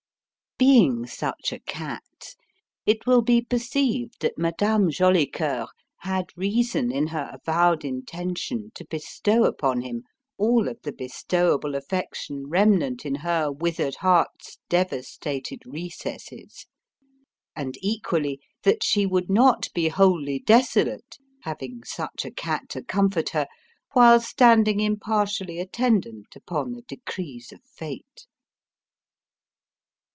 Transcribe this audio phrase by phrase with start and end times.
[0.71, 2.35] Being such a cat,
[2.85, 5.65] it will be perceived that Madame Jolicoeur
[6.01, 10.03] had reason in her avowed intention to bestow upon him
[10.37, 16.67] all of the bestowable affection remnant in her withered heart's devastated recesses;
[17.55, 23.29] and, equally, that she would not be wholly desolate, having such a cat to comfort
[23.29, 23.47] her,
[23.93, 28.27] while standing impartially attendant upon the decrees of fate.